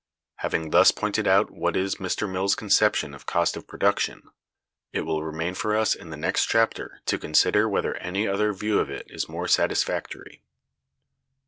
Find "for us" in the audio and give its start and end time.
5.53-5.93